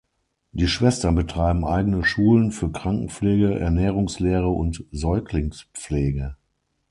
[0.51, 6.35] Die Schwestern betreiben eigene Schulen für Krankenpflege, Ernährungslehre und Säuglingspflege.